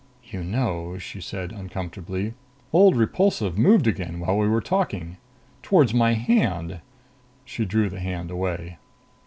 [0.31, 2.33] "You know," she said uncomfortably,
[2.73, 5.17] "old Repulsive moved again while we were talking!
[5.61, 6.79] Towards my hand."
[7.45, 8.79] She drew the hand away.